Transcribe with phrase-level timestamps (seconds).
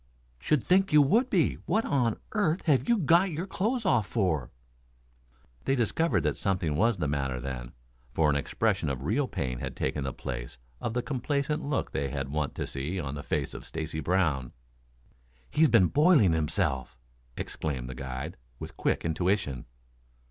[0.39, 1.59] "Should think you would he.
[1.67, 4.49] What on earth have you got your clothes off for?"
[5.65, 7.73] They discovered that something was the matter then,
[8.11, 12.07] for an expression of real pain had taken the place of the complacent look they
[12.11, 14.53] were wont to see on the face of Stacy Brown.
[15.51, 16.97] "He's been boiling himself!"
[17.37, 19.65] exclaimed the guide, with quick intuition.